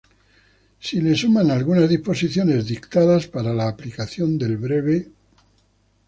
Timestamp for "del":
4.39-4.57